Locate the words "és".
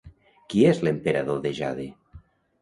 0.69-0.79